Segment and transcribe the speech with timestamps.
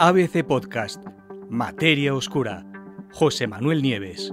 [0.00, 1.04] ABC Podcast,
[1.50, 2.64] Materia Oscura,
[3.12, 4.32] José Manuel Nieves.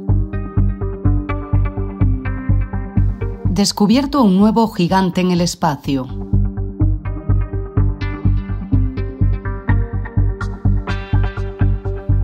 [3.45, 6.05] Descubierto un nuevo gigante en el espacio.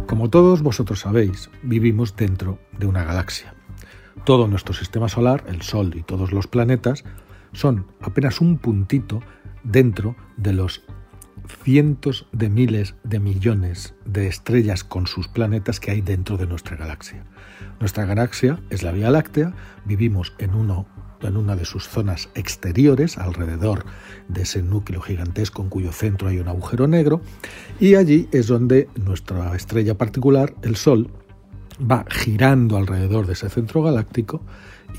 [0.06, 3.56] Como todos vosotros sabéis, vivimos dentro de una galaxia.
[4.24, 7.04] Todo nuestro sistema solar, el Sol y todos los planetas,
[7.54, 9.20] son apenas un puntito
[9.64, 10.84] dentro de los
[11.64, 16.78] cientos de miles de millones de estrellas con sus planetas que hay dentro de nuestra
[16.78, 17.26] galaxia.
[17.80, 19.54] Nuestra galaxia es la Vía Láctea,
[19.86, 20.88] vivimos en, uno,
[21.22, 23.86] en una de sus zonas exteriores, alrededor
[24.28, 27.22] de ese núcleo gigantesco en cuyo centro hay un agujero negro,
[27.80, 31.12] y allí es donde nuestra estrella particular, el Sol,
[31.80, 34.42] va girando alrededor de ese centro galáctico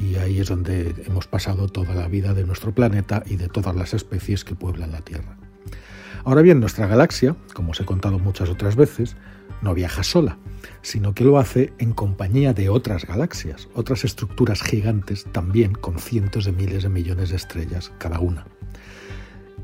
[0.00, 3.76] y ahí es donde hemos pasado toda la vida de nuestro planeta y de todas
[3.76, 5.41] las especies que pueblan la Tierra.
[6.24, 9.16] Ahora bien, nuestra galaxia, como os he contado muchas otras veces,
[9.60, 10.38] no viaja sola,
[10.82, 16.44] sino que lo hace en compañía de otras galaxias, otras estructuras gigantes también con cientos
[16.44, 18.46] de miles de millones de estrellas cada una.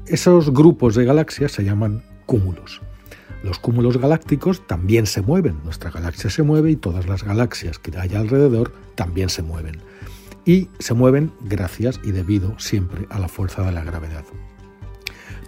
[0.06, 2.80] Esos grupos de galaxias se llaman cúmulos.
[3.42, 7.96] Los cúmulos galácticos también se mueven, nuestra galaxia se mueve y todas las galaxias que
[7.96, 9.80] hay alrededor también se mueven.
[10.44, 14.24] Y se mueven gracias y debido siempre a la fuerza de la gravedad.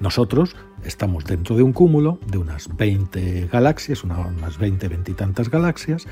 [0.01, 5.51] Nosotros estamos dentro de un cúmulo de unas 20 galaxias, unas 20, 20 y tantas
[5.51, 6.07] galaxias,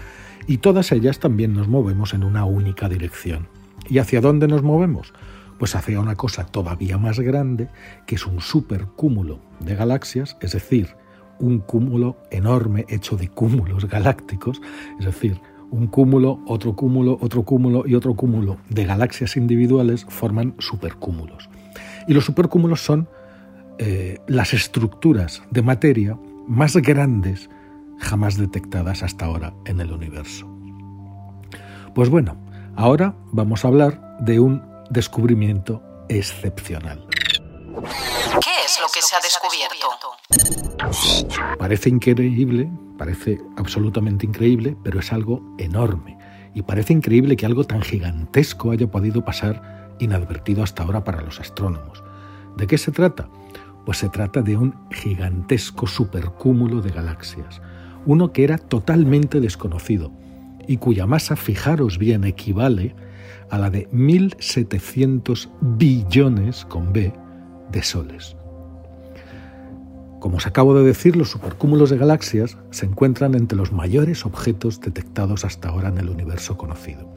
[0.46, 3.48] y todas ellas también nos movemos en una única dirección.
[3.88, 5.12] ¿Y hacia dónde nos movemos?
[5.58, 7.68] Pues hacia una cosa todavía más grande,
[8.06, 10.96] que es un supercúmulo de galaxias, es decir,
[11.40, 14.60] un cúmulo enorme hecho de cúmulos galácticos,
[14.98, 20.54] es decir, un cúmulo, otro cúmulo, otro cúmulo y otro cúmulo de galaxias individuales forman
[20.58, 21.50] supercúmulos.
[22.06, 23.06] Y los supercúmulos son
[23.78, 27.48] eh, las estructuras de materia más grandes
[27.98, 30.48] jamás detectadas hasta ahora en el universo.
[31.94, 32.36] Pues bueno,
[32.76, 37.06] ahora vamos a hablar de un descubrimiento excepcional.
[38.40, 39.86] ¿Qué es lo que se ha descubierto?
[41.58, 46.18] Parece increíble, parece absolutamente increíble, pero es algo enorme.
[46.54, 51.40] Y parece increíble que algo tan gigantesco haya podido pasar inadvertido hasta ahora para los
[51.40, 52.02] astrónomos.
[52.56, 53.28] ¿De qué se trata?
[53.88, 57.62] Pues se trata de un gigantesco supercúmulo de galaxias,
[58.04, 60.12] uno que era totalmente desconocido
[60.66, 62.94] y cuya masa, fijaros bien, equivale
[63.48, 67.14] a la de 1.700 billones con B
[67.72, 68.36] de soles.
[70.20, 74.82] Como os acabo de decir, los supercúmulos de galaxias se encuentran entre los mayores objetos
[74.82, 77.08] detectados hasta ahora en el universo conocido.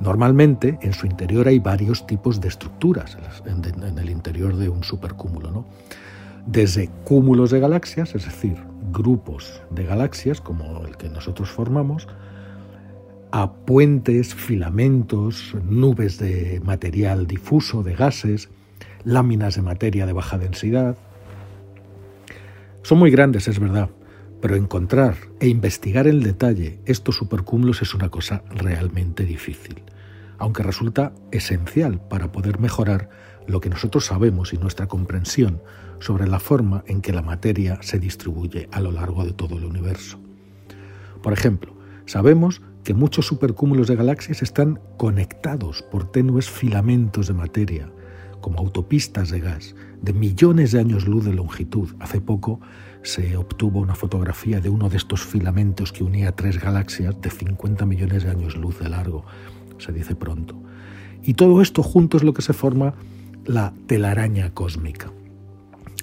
[0.00, 5.50] Normalmente en su interior hay varios tipos de estructuras en, el interior de un supercúmulo.
[5.50, 5.66] ¿no?
[6.46, 8.56] Desde cúmulos de galaxias, es decir,
[8.92, 12.08] grupos de galaxias como el que nosotros formamos,
[13.30, 18.48] a puentes, filamentos, nubes de material difuso, de gases,
[19.04, 20.96] láminas de materia de baja densidad.
[22.82, 23.90] Son muy grandes, es verdad,
[24.40, 29.82] pero encontrar e investigar en detalle estos supercúmulos es una cosa realmente difícil,
[30.38, 33.10] aunque resulta esencial para poder mejorar
[33.46, 35.60] lo que nosotros sabemos y nuestra comprensión
[35.98, 39.64] sobre la forma en que la materia se distribuye a lo largo de todo el
[39.64, 40.18] universo.
[41.22, 41.74] Por ejemplo,
[42.06, 47.90] sabemos que muchos supercúmulos de galaxias están conectados por tenues filamentos de materia,
[48.40, 51.90] como autopistas de gas, de millones de años luz de longitud.
[52.00, 52.60] Hace poco
[53.02, 57.86] se obtuvo una fotografía de uno de estos filamentos que unía tres galaxias de 50
[57.86, 59.24] millones de años luz de largo,
[59.78, 60.54] se dice pronto.
[61.22, 62.94] Y todo esto junto es lo que se forma
[63.44, 65.10] la telaraña cósmica.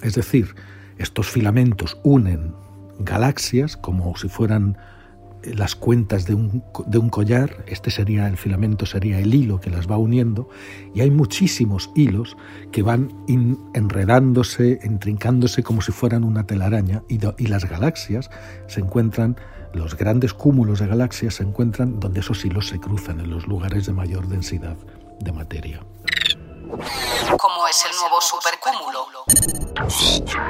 [0.02, 0.54] Es decir,
[0.98, 2.52] estos filamentos unen
[2.98, 4.76] galaxias como si fueran
[5.42, 9.70] las cuentas de un, de un, collar, este sería el filamento, sería el hilo que
[9.70, 10.48] las va uniendo,
[10.94, 12.36] y hay muchísimos hilos
[12.72, 13.12] que van
[13.74, 18.30] enredándose, entrincándose como si fueran una telaraña, y, y las galaxias
[18.66, 19.36] se encuentran,
[19.72, 23.86] los grandes cúmulos de galaxias se encuentran donde esos hilos se cruzan, en los lugares
[23.86, 24.76] de mayor densidad
[25.20, 25.80] de materia.
[26.68, 29.06] ¿Cómo es el nuevo supercúmulo?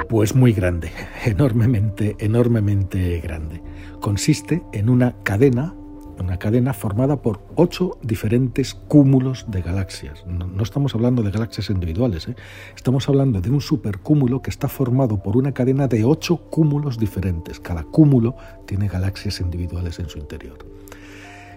[0.09, 0.91] Pues muy grande,
[1.23, 3.61] enormemente, enormemente grande.
[4.01, 5.73] Consiste en una cadena,
[6.19, 10.25] una cadena formada por ocho diferentes cúmulos de galaxias.
[10.25, 12.35] No, estamos hablando de galaxias individuales, ¿eh?
[12.75, 17.59] estamos hablando de un supercúmulo que está formado por una cadena de ocho cúmulos diferentes.
[17.59, 20.57] Cada cúmulo tiene galaxias individuales en su interior.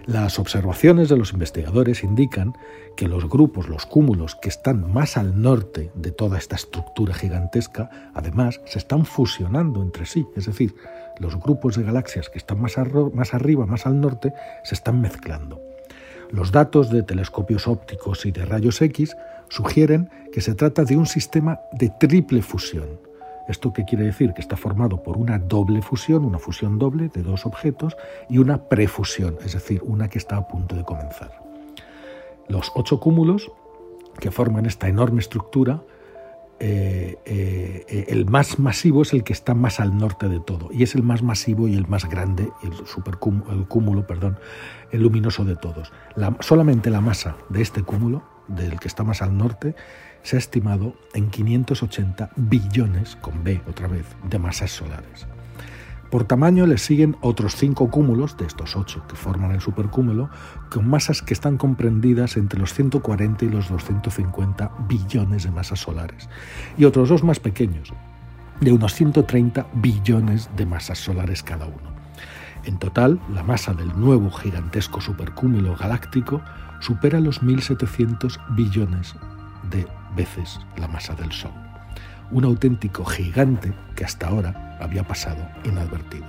[0.05, 2.57] Las observaciones de los investigadores indican
[2.97, 8.11] que los grupos, los cúmulos que están más al norte de toda esta estructura gigantesca,
[8.13, 10.75] además se están fusionando entre sí, es decir,
[11.19, 14.33] los grupos de galaxias que están más, arriba, más al norte,
[14.65, 15.61] se están mezclando.
[16.31, 19.15] Los datos de telescopios ópticos y de rayos X
[19.47, 22.99] sugieren que se trata de un sistema de triple fusión.
[23.47, 24.33] ¿Esto qué quiere decir?
[24.33, 27.95] Que está formado por una doble fusión, una fusión doble de dos objetos
[28.29, 31.31] y una prefusión, es decir, una que está a punto de comenzar.
[32.47, 33.51] Los ocho cúmulos
[34.19, 35.81] que forman esta enorme estructura
[36.65, 40.83] eh, eh, el más masivo es el que está más al norte de todo y
[40.83, 42.71] es el más masivo y el más grande, el,
[43.51, 44.37] el cúmulo, perdón,
[44.91, 45.91] el luminoso de todos.
[46.39, 49.75] solamente la masa de este cúmulo, del que está más al norte,
[50.23, 55.27] se ha estimado en 580 billones, con B otra vez, de masas solares.
[56.13, 60.29] Por tamaño le siguen otros cinco cúmulos, de estos ocho que forman el supercúmulo,
[60.69, 66.29] con masas que están comprendidas entre los 140 y los 250 billones de masas solares,
[66.77, 67.91] y otros dos más pequeños,
[68.61, 71.93] de unos 130 billones de masas solares cada uno.
[72.63, 76.41] En total, la masa del nuevo gigantesco supercúmulo galáctico
[76.83, 79.15] supera los 1.700 billones
[79.71, 81.51] de veces la masa del Sol
[82.33, 86.25] un auténtico gigante que hasta ahora había pasado inadvertido.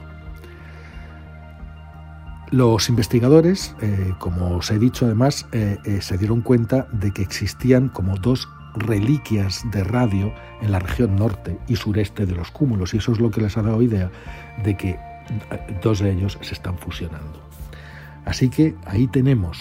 [2.51, 7.23] Los investigadores, eh, como os he dicho además, eh, eh, se dieron cuenta de que
[7.23, 12.93] existían como dos reliquias de radio en la región norte y sureste de los cúmulos
[12.93, 14.11] y eso es lo que les ha dado idea
[14.63, 14.99] de que
[15.83, 17.43] dos de ellos se están fusionando.
[18.25, 19.59] Así que ahí tenemos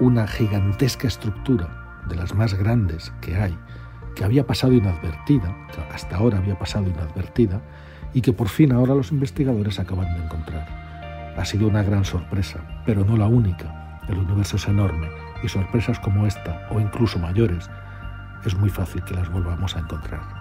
[0.00, 3.56] una gigantesca estructura de las más grandes que hay
[4.16, 5.54] que había pasado inadvertida,
[5.94, 7.60] hasta ahora había pasado inadvertida,
[8.12, 10.66] y que por fin ahora los investigadores acaban de encontrar.
[11.36, 14.00] Ha sido una gran sorpresa, pero no la única.
[14.08, 15.08] El universo es enorme
[15.42, 17.70] y sorpresas como esta, o incluso mayores,
[18.44, 20.39] es muy fácil que las volvamos a encontrar.